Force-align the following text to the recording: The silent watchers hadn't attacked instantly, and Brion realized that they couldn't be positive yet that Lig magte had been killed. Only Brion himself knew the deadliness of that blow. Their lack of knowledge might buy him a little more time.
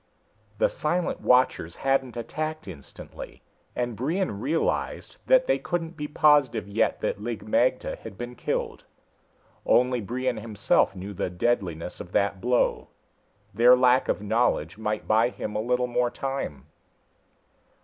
The 0.57 0.67
silent 0.67 1.21
watchers 1.21 1.75
hadn't 1.75 2.17
attacked 2.17 2.67
instantly, 2.67 3.43
and 3.75 3.95
Brion 3.95 4.39
realized 4.39 5.17
that 5.27 5.45
they 5.45 5.59
couldn't 5.59 5.95
be 5.95 6.07
positive 6.07 6.67
yet 6.67 7.01
that 7.01 7.21
Lig 7.21 7.45
magte 7.45 7.99
had 7.99 8.17
been 8.17 8.33
killed. 8.33 8.83
Only 9.63 10.01
Brion 10.01 10.37
himself 10.37 10.95
knew 10.95 11.13
the 11.13 11.29
deadliness 11.29 11.99
of 11.99 12.13
that 12.13 12.41
blow. 12.41 12.87
Their 13.53 13.75
lack 13.75 14.09
of 14.09 14.23
knowledge 14.23 14.75
might 14.75 15.07
buy 15.07 15.29
him 15.29 15.55
a 15.55 15.61
little 15.61 15.85
more 15.85 16.09
time. 16.09 16.65